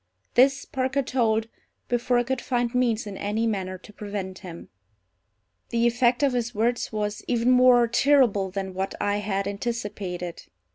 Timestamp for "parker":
0.65-1.03